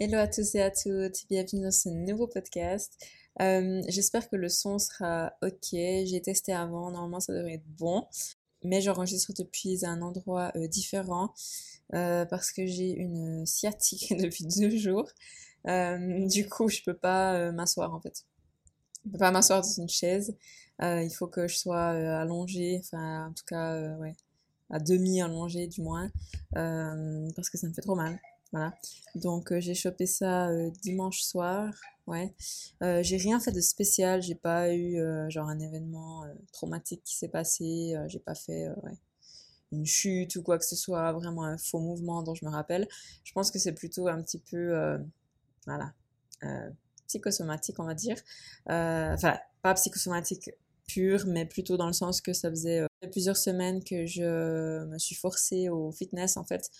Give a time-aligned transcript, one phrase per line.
[0.00, 2.98] Hello à tous et à toutes, bienvenue dans ce nouveau podcast.
[3.40, 5.68] Euh, J'espère que le son sera ok.
[5.70, 8.04] J'ai testé avant, normalement ça devrait être bon,
[8.64, 11.32] mais j'enregistre depuis un endroit euh, différent
[11.94, 15.08] euh, parce que j'ai une sciatique depuis deux jours.
[15.64, 18.24] Du coup, je peux pas m'asseoir en fait.
[19.06, 20.36] Je peux pas m'asseoir dans une chaise.
[20.82, 24.16] Il faut que je sois allongée, enfin en tout cas ouais,
[24.70, 26.10] à demi allongée du moins,
[26.52, 28.18] parce que ça me fait trop mal.
[28.54, 28.72] Voilà.
[29.16, 31.74] Donc euh, j'ai chopé ça euh, dimanche soir.
[32.06, 32.32] Ouais.
[32.84, 34.22] Euh, j'ai rien fait de spécial.
[34.22, 34.96] J'ai pas eu
[35.28, 37.96] genre un événement traumatique qui s'est passé.
[38.06, 38.68] j'ai pas fait
[39.72, 41.12] une chute ou quoi que ce soit.
[41.12, 42.86] Vraiment un faux mouvement dont je me rappelle.
[43.24, 44.98] Je pense que c'est plutôt un petit peu
[45.66, 45.92] voilà
[47.08, 48.16] psychosomatique on va dire.
[48.66, 50.50] Enfin pas psychosomatique
[50.86, 55.16] pur, mais plutôt dans le sens que ça faisait plusieurs semaines que je me suis
[55.16, 56.70] forcée au fitness en fait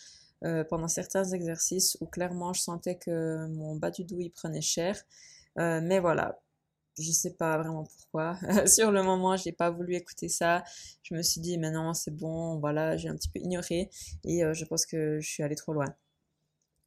[0.45, 4.61] euh, pendant certains exercices où clairement je sentais que mon bas du dos il prenait
[4.61, 5.01] cher.
[5.59, 6.41] Euh, mais voilà,
[6.99, 8.39] je sais pas vraiment pourquoi.
[8.67, 10.65] Sur le moment, j'ai pas voulu écouter ça.
[11.03, 13.91] Je me suis dit, mais non, c'est bon, voilà, j'ai un petit peu ignoré
[14.25, 15.95] et euh, je pense que je suis allée trop loin.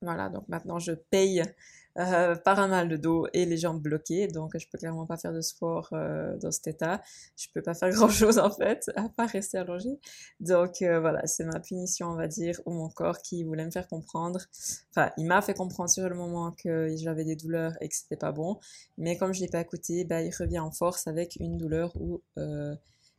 [0.02, 1.42] Voilà, donc maintenant je paye
[2.00, 5.18] euh, par un mal de dos et les jambes bloquées, donc je peux clairement pas
[5.18, 7.02] faire de sport euh, dans cet état.
[7.36, 10.00] Je peux pas faire grand chose en fait, à part rester allongée.
[10.40, 13.72] Donc euh, voilà, c'est ma punition, on va dire, ou mon corps qui voulait me
[13.72, 14.42] faire comprendre.
[14.92, 18.18] Enfin, il m'a fait comprendre sur le moment que j'avais des douleurs et que c'était
[18.18, 18.60] pas bon,
[18.98, 22.22] mais comme je l'ai pas écouté, bah, il revient en force avec une douleur ou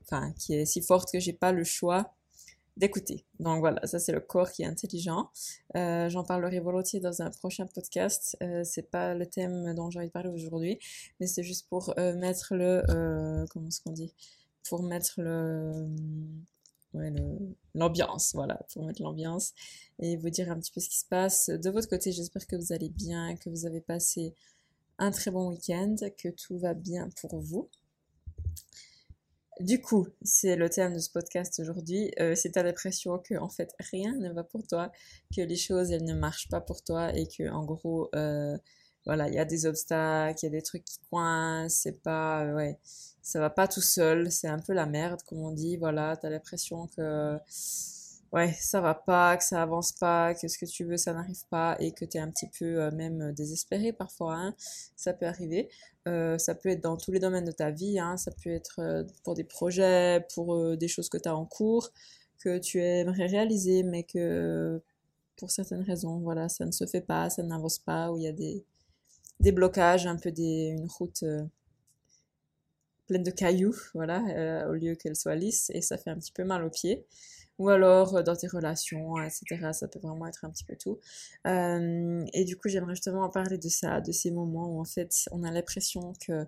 [0.03, 2.15] enfin qui est si forte que j'ai pas le choix
[2.79, 3.25] d'écouter.
[3.41, 5.31] Donc voilà, ça c'est le corps qui est intelligent.
[5.77, 8.37] Euh, J'en parlerai volontiers dans un prochain podcast.
[8.43, 10.79] Euh, c'est pas le thème dont j'ai envie de parler aujourd'hui,
[11.21, 14.15] mais c'est juste pour euh, mettre le euh, comment est-ce dit?
[14.69, 15.89] Pour mettre le
[16.95, 17.13] ouais,
[17.75, 19.55] l'ambiance, voilà, pour mettre l'ambiance
[19.99, 21.49] et vous dire un petit peu ce qui se passe.
[21.49, 24.35] De votre côté, j'espère que vous allez bien, que vous avez passé
[24.99, 27.69] un très bon week-end, que tout va bien pour vous.
[29.61, 32.13] Du coup, c'est le thème de ce podcast aujourd'hui.
[32.21, 34.93] Euh, c'est ta l'impression que en fait rien ne va pour toi,
[35.35, 38.57] que les choses elles ne marchent pas pour toi et que en gros euh,
[39.05, 42.45] voilà il y a des obstacles, il y a des trucs qui coincent, c'est pas
[42.45, 42.79] euh, ouais
[43.21, 45.77] ça va pas tout seul, c'est un peu la merde comme on dit.
[45.77, 47.37] Voilà, t'as l'impression que
[48.33, 51.47] ouais, ça va pas, que ça avance pas, que ce que tu veux, ça n'arrive
[51.51, 54.55] pas et que tu es un petit peu euh, même désespéré parfois, hein.
[54.97, 55.69] ça peut arriver.
[56.07, 58.17] Euh, ça peut être dans tous les domaines de ta vie, hein.
[58.17, 61.91] ça peut être euh, pour des projets, pour des choses que tu as en cours,
[62.39, 64.81] que tu aimerais réaliser, mais que
[65.37, 68.29] pour certaines raisons, voilà, ça ne se fait pas, ça n'avance pas, où il y
[68.29, 68.65] a des,
[69.41, 71.25] des blocages, un peu des, une route
[73.07, 76.45] pleine de cailloux, voilà, au lieu qu'elle soit lisse, et ça fait un petit peu
[76.45, 77.07] mal aux pieds
[77.59, 79.73] ou alors euh, dans tes relations, etc.
[79.73, 80.99] Ça peut vraiment être un petit peu tout.
[81.47, 85.29] Euh, et du coup, j'aimerais justement parler de ça, de ces moments où en fait
[85.33, 86.47] on a l'impression que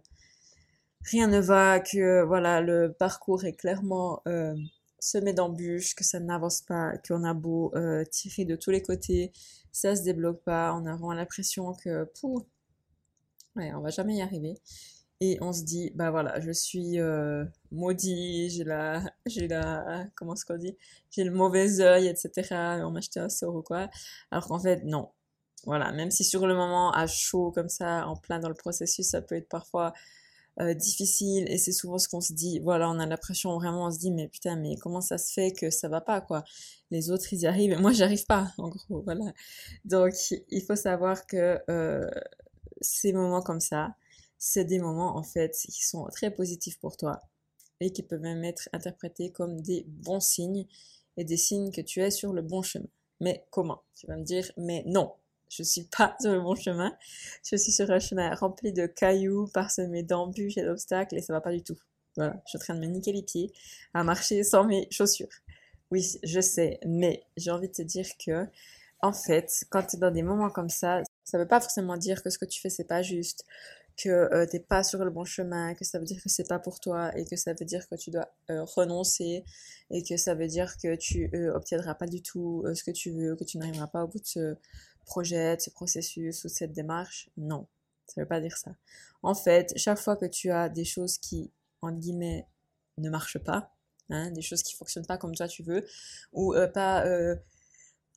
[1.05, 4.55] rien ne va, que voilà le parcours est clairement euh,
[4.99, 7.73] semé d'embûches, que ça n'avance pas, qu'on a beau
[8.11, 9.33] tirer de tous les côtés,
[9.73, 12.43] ça se débloque pas, on a vraiment l'impression que pouf,
[13.57, 14.57] ouais, on va jamais y arriver
[15.21, 20.35] et on se dit bah voilà je suis euh, maudit j'ai la j'ai la comment
[20.37, 20.77] ce qu'on dit?
[21.11, 22.33] J'ai le mauvais œil etc
[22.85, 23.89] on m'a acheté un sort ou quoi.
[24.31, 25.11] Alors qu'en fait non.
[25.67, 29.07] Voilà même si sur le moment à chaud comme ça en plein dans le processus
[29.09, 29.93] ça peut être parfois
[30.61, 32.59] euh, difficile et c'est souvent ce qu'on se dit.
[32.61, 35.53] Voilà on a l'impression vraiment on se dit mais putain mais comment ça se fait
[35.53, 36.45] que ça va pas quoi?
[36.91, 39.33] Les autres ils y arrivent et moi j'arrive pas en gros voilà.
[39.85, 40.15] Donc
[40.51, 42.09] il faut savoir que euh,
[42.81, 43.95] ces moments comme ça
[44.41, 47.21] c'est des moments en fait qui sont très positifs pour toi
[47.79, 50.67] et qui peuvent même être interprétés comme des bons signes
[51.17, 52.89] et des signes que tu es sur le bon chemin.
[53.21, 53.83] Mais comment?
[53.95, 55.13] Tu vas me dire, mais non,
[55.51, 56.97] je suis pas sur le bon chemin.
[57.45, 61.43] Je suis sur un chemin rempli de cailloux, parsemé d'embûches et d'obstacles et ça va
[61.43, 61.77] pas du tout.
[62.17, 63.53] Voilà, je suis en train de me niquer les pieds
[63.93, 65.29] à marcher sans mes chaussures.
[65.91, 68.47] Oui, je sais, mais j'ai envie de te dire que,
[69.01, 72.23] en fait, quand tu es dans des moments comme ça, ça veut pas forcément dire
[72.23, 73.45] que ce que tu fais c'est pas juste,
[74.03, 76.59] que euh, t'es pas sur le bon chemin, que ça veut dire que c'est pas
[76.59, 79.45] pour toi et que ça veut dire que tu dois euh, renoncer
[79.91, 82.91] et que ça veut dire que tu euh, obtiendras pas du tout euh, ce que
[82.91, 84.57] tu veux, que tu n'arriveras pas au bout de ce
[85.05, 87.29] projet, de ce processus ou de cette démarche.
[87.37, 87.67] Non,
[88.07, 88.75] ça veut pas dire ça.
[89.23, 91.51] En fait, chaque fois que tu as des choses qui,
[91.83, 92.47] en guillemets,
[92.99, 93.75] ne marchent pas,
[94.09, 95.87] hein, des choses qui fonctionnent pas comme toi tu veux,
[96.33, 97.05] ou pas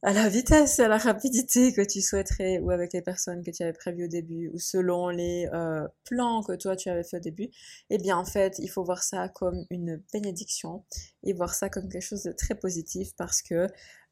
[0.03, 3.63] à la vitesse à la rapidité que tu souhaiterais ou avec les personnes que tu
[3.63, 7.21] avais prévues au début ou selon les euh, plans que toi tu avais fait au
[7.21, 7.49] début,
[7.89, 10.83] eh bien en fait il faut voir ça comme une bénédiction
[11.23, 13.67] et voir ça comme quelque chose de très positif parce que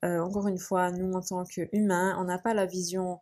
[0.05, 3.19] euh, encore une fois nous en tant qu'humains on n'a pas la vision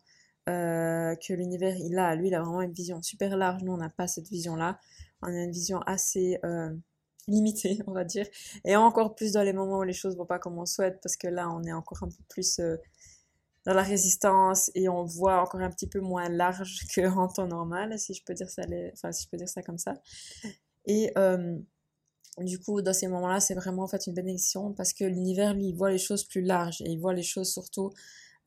[0.48, 3.62] que l'univers, il a, lui, il a vraiment une vision super large.
[3.62, 4.80] Nous, on n'a pas cette vision-là.
[5.22, 6.40] On a une vision assez
[7.30, 8.28] limitée, on va dire.
[8.66, 11.18] Et encore plus dans les moments où les choses vont pas comme on souhaite, parce
[11.18, 12.60] que là, on est encore un peu plus
[13.66, 17.98] dans la résistance et on voit encore un petit peu moins large qu'en temps normal,
[18.00, 19.94] si je peux dire ça, enfin, si je peux dire comme ça.
[20.86, 21.58] Et euh,
[22.40, 25.74] du coup, dans ces moments-là, c'est vraiment en fait une bénédiction parce que l'univers, lui,
[25.74, 27.92] voit les choses plus larges et il voit les choses surtout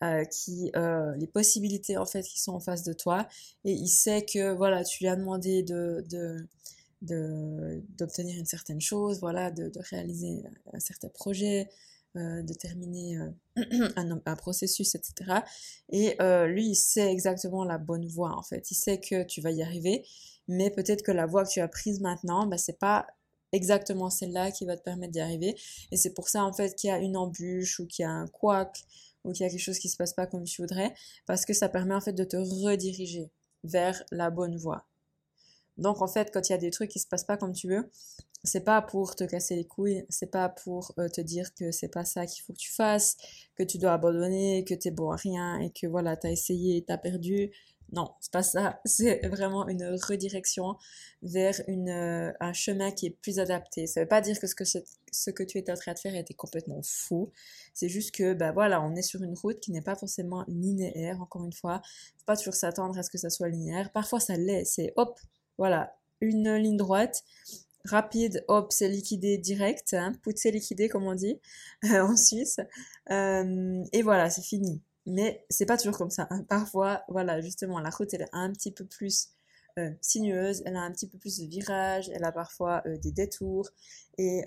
[0.02, 3.28] euh, qui, euh, les possibilités en fait qui sont en face de toi
[3.64, 6.49] et il sait que voilà, tu lui as demandé de, de
[7.02, 11.69] d'obtenir une certaine chose, voilà, de, de réaliser un certain projet,
[12.19, 15.40] euh, de terminer euh, un, processus, etc.
[15.88, 18.70] Et euh, lui, il sait exactement la bonne voie, en fait.
[18.70, 20.04] Il sait que tu vas y arriver,
[20.46, 23.06] mais peut-être que la voie que tu as prise maintenant, bah, c'est pas
[23.52, 25.54] exactement celle-là qui va te permettre d'y arriver.
[25.90, 28.10] Et c'est pour ça, en fait, qu'il y a une embûche ou qu'il y a
[28.10, 28.84] un couac
[29.25, 30.93] ou qu'il y a quelque chose qui se passe pas comme tu voudrais,
[31.25, 33.31] parce que ça permet, en fait, de te rediriger
[33.64, 34.87] vers la bonne voie.
[35.82, 37.69] Donc, en fait, quand il y a des trucs qui se passent pas comme tu
[37.69, 37.90] veux,
[38.44, 41.88] c'est pas pour te casser les couilles, c'est pas pour euh, te dire que c'est
[41.88, 43.17] pas ça qu'il faut que tu fasses,
[43.56, 46.99] que tu dois abandonner, que t'es bon à rien et que voilà, t'as essayé, t'as
[46.99, 47.50] perdu.
[47.93, 48.81] Non, c'est pas ça.
[48.87, 50.76] C'est vraiment une redirection
[51.23, 53.87] vers une, euh, un chemin qui est plus adapté.
[53.87, 56.14] Ça veut pas dire que ce que, ce que tu es en train de faire
[56.17, 57.31] était complètement fou.
[57.75, 61.20] C'est juste que, bah voilà, on est sur une route qui n'est pas forcément linéaire,
[61.20, 61.82] encore une fois.
[62.19, 63.93] Faut pas toujours s'attendre à ce que ça soit linéaire.
[63.93, 64.64] Parfois, ça l'est.
[64.64, 65.20] C'est hop,
[65.58, 67.25] voilà, une ligne droite
[67.84, 71.40] rapide, hop, c'est liquidé direct, hein, c'est liquidé comme on dit
[71.84, 72.60] euh, en Suisse.
[73.10, 74.81] Euh, et voilà, c'est fini.
[75.06, 76.28] Mais c'est pas toujours comme ça.
[76.31, 76.44] Hein.
[76.49, 79.31] Parfois, voilà, justement, la route elle est un petit peu plus
[79.78, 83.69] euh, sinueuse, elle a un petit peu plus de virages, elle a parfois des détours
[84.19, 84.44] et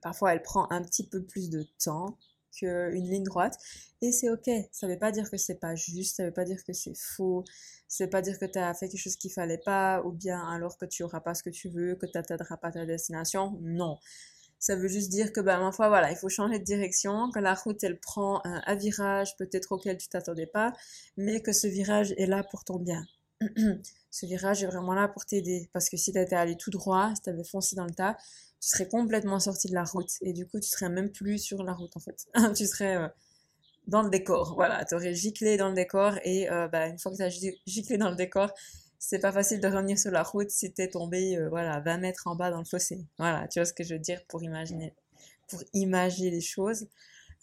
[0.00, 2.18] parfois elle prend un petit peu plus de temps
[2.52, 3.58] qu'une ligne droite.
[4.00, 4.48] Et c'est ok.
[4.70, 7.44] Ça veut pas dire que c'est pas juste, ça veut pas dire que c'est faux,
[7.88, 10.40] ça veut pas dire que tu as fait quelque chose qu'il fallait pas, ou bien
[10.48, 13.58] alors que tu auras pas ce que tu veux, que tu n'atteindras pas ta destination.
[13.60, 13.98] Non.
[14.58, 17.40] Ça veut juste dire que, ben, ma foi, voilà, il faut changer de direction, que
[17.40, 20.72] la route, elle prend un, virage peut-être auquel tu t'attendais pas,
[21.16, 23.04] mais que ce virage est là pour ton bien.
[24.10, 25.68] ce virage est vraiment là pour t'aider.
[25.72, 28.16] Parce que si tu étais allé tout droit, si tu avais foncé dans le tas,
[28.60, 30.10] tu serais complètement sorti de la route.
[30.20, 32.26] Et du coup, tu serais même plus sur la route, en fait.
[32.56, 33.08] tu serais euh,
[33.86, 34.54] dans le décor.
[34.54, 36.14] Voilà, tu aurais giclé dans le décor.
[36.24, 37.28] Et euh, bah, une fois que tu as
[37.66, 38.52] giclé dans le décor,
[38.98, 42.26] c'est pas facile de revenir sur la route si t'es tombé, euh, voilà, 20 mètres
[42.26, 43.04] en bas dans le fossé.
[43.18, 44.94] Voilà, tu vois ce que je veux dire pour imaginer,
[45.48, 46.86] pour imaginer les choses.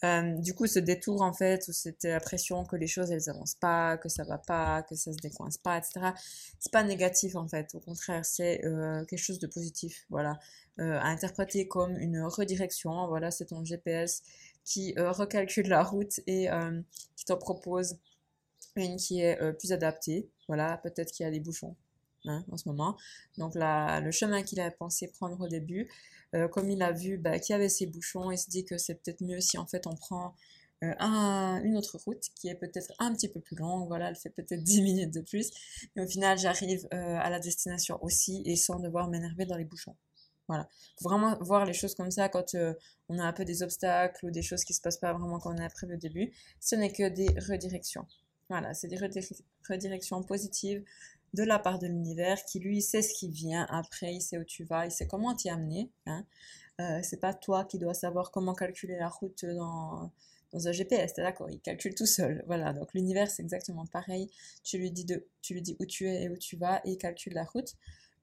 [0.01, 3.97] Du coup, ce détour, en fait, où c'était l'impression que les choses, elles avancent pas,
[3.97, 6.11] que ça va pas, que ça se décoince pas, etc.
[6.59, 7.75] C'est pas négatif, en fait.
[7.75, 8.61] Au contraire, c'est
[9.07, 10.05] quelque chose de positif.
[10.09, 10.39] Voilà.
[10.79, 13.07] Euh, à interpréter comme une redirection.
[13.07, 14.23] Voilà, c'est ton GPS
[14.63, 16.81] qui euh, recalcule la route et euh,
[17.17, 17.97] qui t'en propose
[18.77, 20.29] une qui est plus adaptée.
[20.47, 21.75] Voilà, peut-être qu'il y a des bouchons
[22.25, 22.97] hein, en ce moment.
[23.37, 25.89] Donc là, le chemin qu'il a pensé prendre au début,
[26.51, 28.95] comme il a vu bah, qu'il y avait ces bouchons, il se dit que c'est
[28.95, 30.35] peut-être mieux si en fait on prend
[30.81, 34.63] une autre route qui est peut-être un petit peu plus longue, voilà, elle fait peut-être
[34.63, 35.49] 10 minutes de plus,
[35.95, 39.95] mais au final j'arrive à la destination aussi et sans devoir m'énerver dans les bouchons.
[40.49, 40.67] Voilà.
[40.99, 42.73] Faut vraiment voir les choses comme ça quand euh,
[43.07, 45.55] on a un peu des obstacles ou des choses qui se passent pas vraiment comme
[45.55, 46.33] on a prévu au début.
[46.59, 48.07] Ce n'est que des redirections.
[48.49, 50.83] Voilà, c'est des redirections positives
[51.33, 54.43] de la part de l'univers qui lui sait ce qui vient après, il sait où
[54.43, 55.91] tu vas, il sait comment t'y amener.
[56.05, 56.25] Hein.
[56.79, 60.11] Euh, c'est pas toi qui dois savoir comment calculer la route dans,
[60.53, 62.43] dans un GPS, d'accord, il calcule tout seul.
[62.47, 64.29] Voilà, donc l'univers c'est exactement pareil.
[64.63, 66.91] Tu lui dis de, tu lui dis où tu es et où tu vas et
[66.91, 67.75] il calcule la route.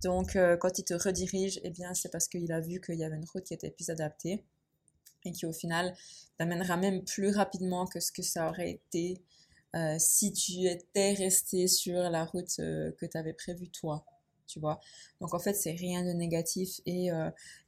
[0.02, 3.04] Donc, euh, quand il te redirige, eh bien, c'est parce qu'il a vu qu'il y
[3.04, 4.44] avait une route qui était plus adaptée
[5.25, 5.94] et qui, au final,
[6.38, 9.22] t'amènera même plus rapidement que ce que ça aurait été
[9.75, 14.04] euh, si tu étais resté sur la route euh, que tu avais prévue toi.
[14.46, 14.78] Tu vois
[15.20, 16.80] Donc, en fait, c'est rien de négatif.
[16.87, 17.08] Et,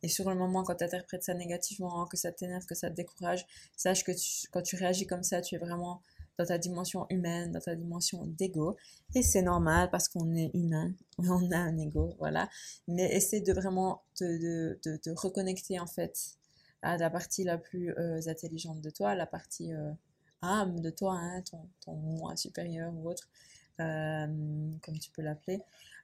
[0.04, 2.94] et sur le moment, quand tu interprètes ça négativement, que ça t'énerve, que ça te
[2.94, 3.44] décourage,
[3.76, 4.12] sache que
[4.52, 6.02] quand tu réagis comme ça, tu es vraiment
[6.38, 8.76] dans ta dimension humaine, dans ta dimension d'ego.
[9.14, 12.48] Et c'est normal parce qu'on est humain, on a un ego, voilà.
[12.86, 16.38] Mais essaie de vraiment te, de, de, de reconnecter en fait
[16.82, 19.90] à la partie la plus euh, intelligente de toi, la partie euh,
[20.42, 21.42] âme de toi, hein,
[21.84, 23.28] ton, moi supérieur ou autre,
[23.80, 24.26] euh,
[24.82, 25.60] comme tu peux l'appeler.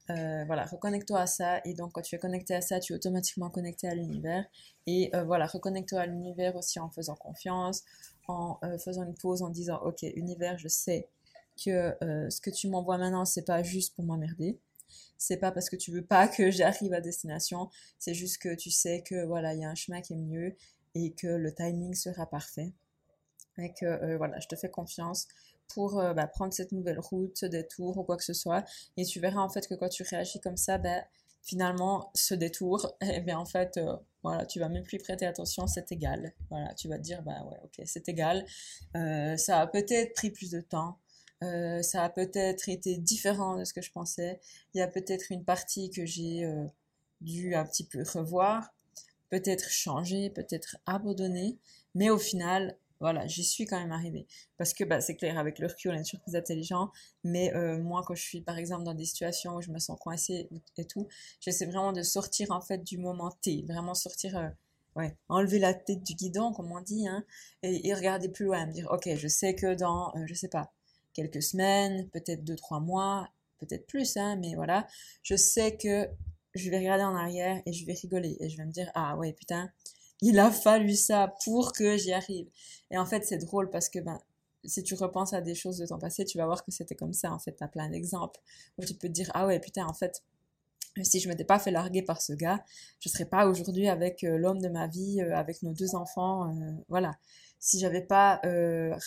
[0.09, 1.61] voilà, reconnecte-toi à ça.
[1.65, 4.45] Et donc, quand tu es connecté à ça, tu es automatiquement connecté à l'univers.
[4.87, 7.85] Et voilà, reconnecte-toi à l'univers aussi en faisant confiance,
[8.29, 11.09] en euh, faisant une pause, en disant ok univers, je sais
[11.63, 14.59] que euh, ce que tu m'envoies maintenant c'est pas juste pour m'emmerder,
[15.19, 18.71] c'est pas parce que tu veux pas que j'arrive à destination, c'est juste que tu
[18.71, 20.57] sais que voilà il y a un chemin qui est mieux
[20.95, 22.73] et que le timing sera parfait.
[23.59, 25.29] Et que voilà, je te fais confiance
[25.69, 28.65] pour bah, prendre cette nouvelle route, ce détour ou quoi que ce soit.
[28.97, 31.05] Et tu verras en fait que quand tu réagis comme ça, bah,
[31.43, 33.81] finalement, ce détour, eh bien en fait,
[34.23, 36.33] voilà, tu vas même plus prêter attention, c'est égal.
[36.51, 38.45] Voilà, tu vas te dire, bah ouais, ok, c'est égal.
[38.93, 40.99] ça a peut-être pris plus de temps,
[41.45, 44.41] euh, ça a peut-être été différent de ce que je pensais.
[44.73, 46.65] Il y a peut-être une partie que j'ai euh,
[47.21, 48.73] dû un petit peu revoir,
[49.31, 51.59] peut-être changer, peut-être abandonner.
[51.95, 54.27] Mais au final, voilà, j'y suis quand même arrivée.
[54.57, 56.91] Parce que bah, c'est clair, avec le recul, on est toujours plus intelligent.
[57.23, 59.99] Mais euh, moi, quand je suis par exemple dans des situations où je me sens
[60.01, 61.07] coincée et tout,
[61.39, 63.63] j'essaie vraiment de sortir en fait du moment T.
[63.69, 64.51] Vraiment sortir,
[64.97, 67.25] ouais, enlever la tête du guidon, comme on dit, hein,
[67.63, 68.65] et, regarder plus loin.
[68.65, 70.73] Me dire, ok, je sais que dans, je sais pas,
[71.13, 74.87] quelques semaines, peut-être deux, trois mois, peut-être plus, hein, mais voilà,
[75.23, 76.09] je sais que
[76.55, 79.15] je vais regarder en arrière et je vais rigoler et je vais me dire, ah
[79.19, 79.71] ouais, putain,
[80.25, 82.49] il a fallu ça pour que j'y arrive.
[82.91, 84.19] Et en fait, c'est drôle parce que, ben,
[84.65, 87.13] si tu repenses à des choses de ton passé, tu vas voir que c'était comme
[87.13, 88.41] ça, en fait, t'as plein d'exemples
[88.79, 90.23] où tu peux te dire, ah ouais, putain, en fait,
[91.03, 92.65] si je m'étais pas fait larguer par ce gars,
[93.01, 96.51] je serais pas aujourd'hui avec euh, l'homme de ma vie, euh, avec nos deux enfants,
[96.51, 97.17] euh, voilà
[97.59, 98.43] si j'avais pas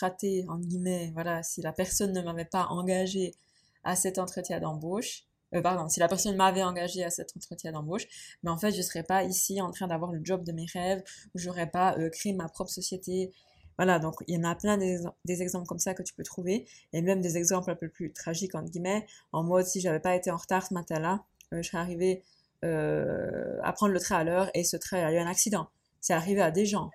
[0.02, 3.36] raté, en guillemets, voilà, si la personne ne m'avait pas engagé
[3.84, 8.08] à cet entretien d'embauche, euh, pardon, si la personne m'avait engagé à cet entretien d'embauche,
[8.44, 11.04] mais en fait, je serais pas ici en train d'avoir le job de mes rêves,
[11.36, 13.32] ou j'aurais pas euh, créé ma propre société.
[13.78, 15.02] Voilà, donc il y en a plein des,
[15.42, 18.56] exemples comme ça que tu peux trouver, et même des exemples un peu plus tragiques,
[18.56, 22.24] entre guillemets, en mode si j'avais pas été en retard ce matin-là, je serais arrivé
[22.64, 25.68] à prendre le train à l'heure, et ce train a eu un accident.
[26.02, 26.90] C'est arrivé à des gens.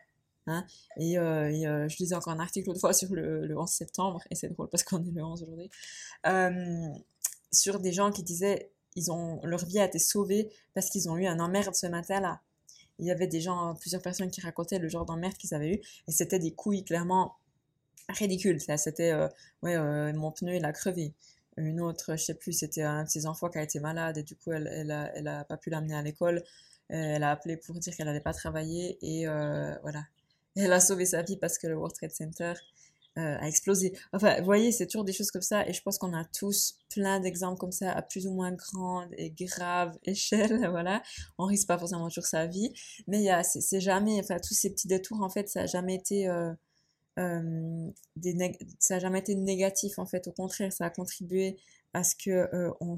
[0.46, 0.64] Hein
[0.96, 4.20] et, euh, euh, je lisais encore un article l'autre fois sur le, le, 11 septembre,
[4.30, 5.70] et c'est drôle parce qu'on est le 11 aujourd'hui,
[6.26, 6.88] euh,
[7.52, 11.16] sur des gens qui disaient ils ont leur vie a été sauvée parce qu'ils ont
[11.16, 12.40] eu un emmerde ce matin-là.
[12.98, 15.80] Il y avait des gens, plusieurs personnes qui racontaient le genre d'emmerde qu'ils avaient eu,
[16.06, 17.36] et c'était des couilles clairement
[18.08, 18.60] ridicules.
[18.76, 19.14] C'était
[19.62, 21.14] ouais, mon pneu il a crevé.
[21.56, 24.22] Une autre, je sais plus, c'était un de ses enfants qui a été malade et
[24.22, 26.42] du coup elle, elle, a, elle a pas pu l'amener à l'école.
[26.88, 30.04] Elle a appelé pour dire qu'elle n'allait pas travailler et voilà,
[30.56, 32.52] elle a sauvé sa vie parce que le World Trade Center
[33.18, 33.92] euh, a explosé.
[34.12, 36.78] Enfin, vous voyez, c'est toujours des choses comme ça, et je pense qu'on a tous
[36.90, 41.02] plein d'exemples comme ça à plus ou moins grande et grave échelle, voilà.
[41.38, 42.72] On risque pas forcément toujours sa vie,
[43.06, 45.66] mais il y a, c'est jamais, enfin, tous ces petits détours, en fait, ça a
[45.66, 46.52] jamais été, euh,
[47.18, 48.34] euh, des
[48.78, 50.28] ça a jamais été négatif, en fait.
[50.28, 51.58] Au contraire, ça a contribué
[51.94, 52.96] à ce que euh, on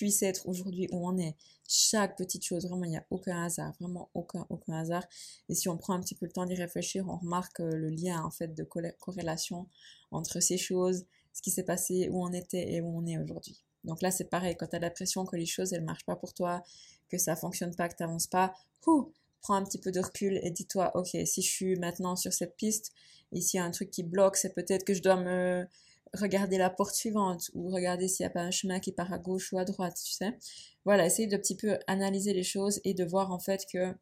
[0.00, 1.36] puisse être aujourd'hui où on est.
[1.68, 5.04] Chaque petite chose, vraiment, il n'y a aucun hasard, vraiment aucun, aucun hasard.
[5.50, 7.90] Et si on prend un petit peu le temps d'y réfléchir, on remarque euh, le
[7.90, 8.64] lien, en fait, de
[8.98, 9.68] corrélation
[10.10, 11.04] entre ces choses,
[11.34, 13.62] ce qui s'est passé, où on était et où on est aujourd'hui.
[13.84, 16.32] Donc là, c'est pareil, quand tu as l'impression que les choses, elles marchent pas pour
[16.32, 16.62] toi,
[17.10, 20.50] que ça fonctionne pas, que tu n'avances pas, prends un petit peu de recul et
[20.50, 22.92] dis-toi, ok, si je suis maintenant sur cette piste,
[23.32, 25.66] et s'il y a un truc qui bloque, c'est peut-être que je dois me
[26.14, 29.18] regarder la porte suivante ou regarder s'il n'y a pas un chemin qui part à
[29.18, 30.36] gauche ou à droite, tu sais.
[30.84, 33.94] Voilà, essayer de petit peu analyser les choses et de voir en fait que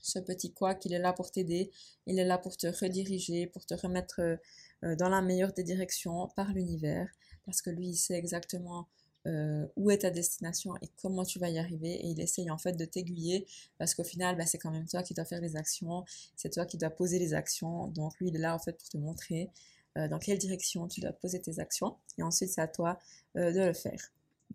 [0.00, 1.70] ce petit quoi qu'il est là pour t'aider,
[2.06, 6.28] il est là pour te rediriger, pour te remettre euh, dans la meilleure des directions
[6.36, 7.08] par l'univers,
[7.46, 8.88] parce que lui, il sait exactement
[9.26, 12.58] euh, où est ta destination et comment tu vas y arriver et il essaye en
[12.58, 13.46] fait de t'aiguiller
[13.78, 16.66] parce qu'au final bah, c'est quand même toi qui dois faire les actions c'est toi
[16.66, 19.48] qui dois poser les actions donc lui il est là en fait pour te montrer
[19.98, 22.98] euh, dans quelle direction tu dois poser tes actions, et ensuite c'est à toi
[23.36, 24.00] euh, de le faire.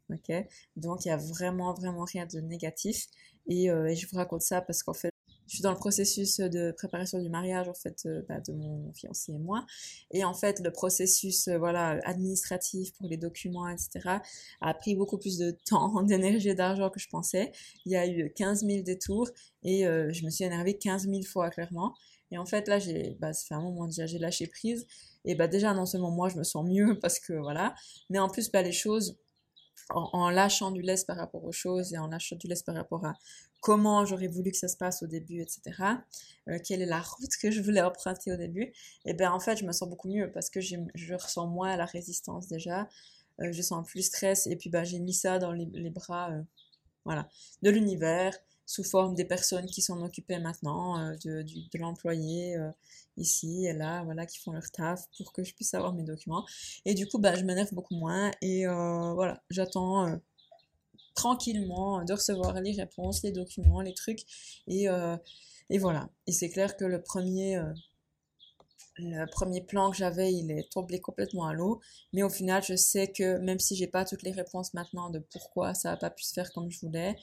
[0.09, 0.31] Ok?
[0.75, 3.05] Donc il y a vraiment, vraiment rien de négatif,
[3.47, 5.11] et, euh, et je vous raconte ça parce qu'en fait,
[5.47, 9.31] je suis dans le processus de préparation du mariage en fait bah, de mon fiancé
[9.31, 9.65] et moi.
[10.11, 14.17] Et en fait le processus voilà administratif pour les documents etc
[14.59, 17.53] a pris beaucoup plus de temps d'énergie et d'argent que je pensais.
[17.85, 19.29] Il y a eu 15 000 détours
[19.63, 21.93] et je me suis énervée 15 000 fois clairement.
[22.31, 24.85] Et en fait là j'ai bah, ça fait un moment déjà j'ai lâché prise
[25.27, 27.75] et bah déjà non seulement moi je me sens mieux parce que voilà,
[28.09, 29.17] mais en plus bah les choses
[29.89, 33.05] en, lâchant du laisse par rapport aux choses et en lâchant du laisse par rapport
[33.05, 33.13] à
[33.61, 35.61] comment j'aurais voulu que ça se passe au début, etc.
[36.49, 38.73] Euh, quelle est la route que je voulais emprunter au début,
[39.05, 41.85] et ben en fait je me sens beaucoup mieux parce que je ressens moins la
[41.85, 42.89] résistance déjà,
[43.41, 46.41] euh, je sens plus stress et puis bah j'ai mis ça dans les, bras, euh,
[47.05, 47.29] voilà,
[47.61, 48.37] de l'univers
[48.67, 52.69] sous forme des personnes qui s'en occupaient maintenant, euh, de, de l'employé euh,
[53.15, 56.45] ici et là, voilà, qui font leur taf pour que je puisse avoir mes documents.
[56.85, 60.19] Et du coup, bah, je m'énerve beaucoup moins et euh, voilà, j'attends
[61.15, 64.21] tranquillement de recevoir les réponses, les documents, les trucs
[64.67, 64.87] et,
[65.69, 66.09] et voilà.
[66.27, 67.59] Et c'est clair que le premier
[68.99, 71.79] le premier plan que j'avais, il est tombé complètement à l'eau.
[72.13, 75.19] Mais au final, je sais que même si j'ai pas toutes les réponses maintenant de
[75.19, 77.15] pourquoi ça n'a pas pu se faire comme je voulais,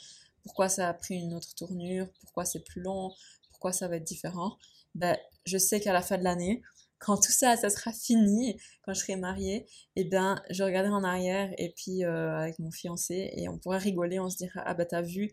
[0.45, 3.11] pourquoi ça a pris une autre tournure, pourquoi c'est plus long,
[3.51, 4.57] pourquoi ça va être différent,
[4.95, 6.63] ben, je sais qu'à la fin de l'année,
[6.99, 11.05] quand tout ça, ça sera fini, quand je serai mariée, eh ben, je regarderai en
[11.05, 14.75] arrière et puis euh, avec mon fiancé et on pourra rigoler, on se dira ah
[14.75, 15.33] bah t'as vu,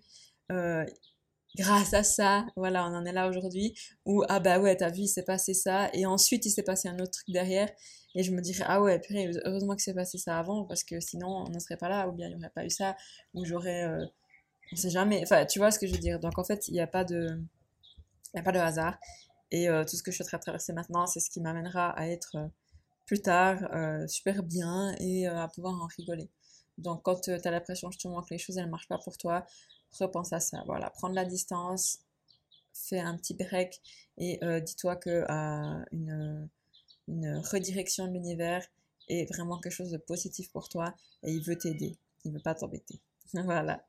[0.51, 0.85] euh,
[1.57, 3.73] grâce à ça, voilà, on en est là aujourd'hui,
[4.05, 6.87] ou ah bah ouais, t'as vu, il s'est passé ça, et ensuite il s'est passé
[6.89, 7.69] un autre truc derrière,
[8.15, 10.99] et je me dirais ah ouais, purée, heureusement que c'est passé ça avant, parce que
[10.99, 12.95] sinon on ne serait pas là, ou bien il n'y aurait pas eu ça,
[13.33, 14.05] ou j'aurais, euh,
[14.73, 16.73] on sait jamais, enfin tu vois ce que je veux dire, donc en fait il
[16.73, 17.39] n'y a pas de,
[18.33, 18.97] il a pas de hasard,
[19.51, 22.35] et euh, tout ce que je suis traverser maintenant, c'est ce qui m'amènera à être
[22.35, 22.47] euh,
[23.05, 23.57] plus tard
[24.07, 26.29] super bien et à pouvoir en rigoler.
[26.77, 29.45] Donc quand tu as l'impression justement que les choses elles marchent pas pour toi,
[29.99, 30.63] repense à ça.
[30.65, 31.99] Voilà, prendre la distance,
[32.73, 33.81] fais un petit break
[34.17, 36.49] et euh, dis-toi que euh, une,
[37.07, 38.65] une redirection de l'univers
[39.09, 42.55] est vraiment quelque chose de positif pour toi et il veut t'aider, il veut pas
[42.55, 42.99] t'embêter.
[43.33, 43.83] voilà.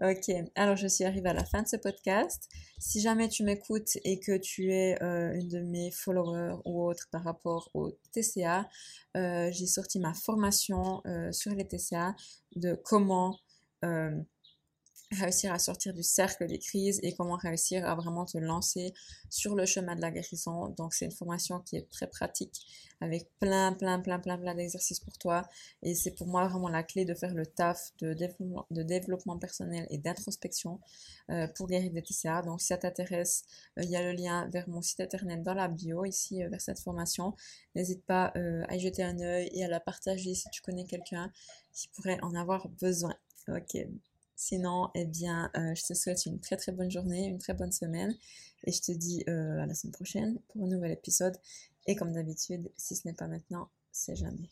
[0.00, 2.48] Ok, alors je suis arrivée à la fin de ce podcast.
[2.78, 7.08] Si jamais tu m'écoutes et que tu es euh, une de mes followers ou autres
[7.12, 8.68] par rapport au TCA,
[9.14, 12.16] j'ai sorti ma formation sur les TCA
[12.56, 13.38] de comment
[15.12, 18.94] réussir à sortir du cercle des crises et comment réussir à vraiment te lancer
[19.30, 20.68] sur le chemin de la guérison.
[20.70, 22.66] Donc c'est une formation qui est très pratique
[23.00, 25.42] avec plein, plein, plein, plein, plein d'exercices pour toi.
[25.82, 28.14] Et c'est pour moi vraiment la clé de faire le taf de
[28.82, 30.80] développement, personnel et d'introspection
[31.30, 32.42] euh, pour guérir des TCA.
[32.42, 33.44] Donc si ça t'intéresse,
[33.78, 36.48] euh, il y a le lien vers mon site internet dans la bio ici, euh,
[36.48, 37.34] vers cette formation.
[37.74, 38.32] N'hésite pas
[38.68, 41.32] à y jeter un œil et à la partager si tu connais quelqu'un
[41.72, 43.14] qui pourrait en avoir besoin.
[43.48, 43.76] Ok,
[44.44, 47.70] Sinon, eh bien, euh, je te souhaite une très très bonne journée, une très bonne
[47.70, 48.12] semaine.
[48.64, 51.36] Et je te dis euh, à la semaine prochaine pour un nouvel épisode.
[51.86, 54.50] Et comme d'habitude, si ce n'est pas maintenant, c'est jamais.